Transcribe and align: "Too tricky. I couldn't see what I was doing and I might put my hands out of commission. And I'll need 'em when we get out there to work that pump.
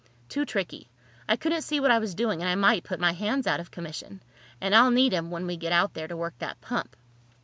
"Too 0.29 0.45
tricky. 0.45 0.89
I 1.29 1.35
couldn't 1.35 1.61
see 1.61 1.79
what 1.79 1.91
I 1.91 1.99
was 1.99 2.15
doing 2.15 2.41
and 2.41 2.49
I 2.49 2.55
might 2.55 2.83
put 2.83 2.99
my 2.99 3.11
hands 3.11 3.45
out 3.45 3.59
of 3.59 3.69
commission. 3.69 4.23
And 4.59 4.73
I'll 4.73 4.89
need 4.89 5.13
'em 5.13 5.29
when 5.29 5.45
we 5.45 5.55
get 5.57 5.71
out 5.71 5.93
there 5.93 6.07
to 6.07 6.17
work 6.17 6.33
that 6.39 6.59
pump. 6.59 6.95